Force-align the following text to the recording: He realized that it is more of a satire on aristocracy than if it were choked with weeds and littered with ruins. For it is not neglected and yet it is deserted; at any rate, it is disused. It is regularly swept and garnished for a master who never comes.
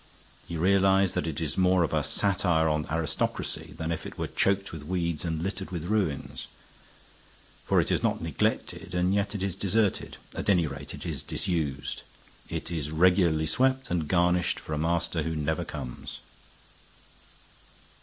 He 0.47 0.57
realized 0.57 1.13
that 1.13 1.27
it 1.27 1.39
is 1.39 1.59
more 1.59 1.83
of 1.83 1.93
a 1.93 2.01
satire 2.03 2.67
on 2.67 2.87
aristocracy 2.89 3.75
than 3.77 3.91
if 3.91 4.03
it 4.03 4.17
were 4.17 4.25
choked 4.25 4.71
with 4.73 4.81
weeds 4.87 5.23
and 5.23 5.43
littered 5.43 5.69
with 5.69 5.83
ruins. 5.85 6.47
For 7.65 7.79
it 7.79 7.91
is 7.91 8.01
not 8.01 8.19
neglected 8.19 8.95
and 8.95 9.13
yet 9.13 9.35
it 9.35 9.43
is 9.43 9.53
deserted; 9.53 10.17
at 10.33 10.49
any 10.49 10.65
rate, 10.65 10.95
it 10.95 11.05
is 11.05 11.21
disused. 11.21 12.01
It 12.49 12.71
is 12.71 12.89
regularly 12.89 13.45
swept 13.45 13.91
and 13.91 14.07
garnished 14.07 14.59
for 14.59 14.73
a 14.73 14.77
master 14.79 15.21
who 15.21 15.35
never 15.35 15.63
comes. 15.63 16.17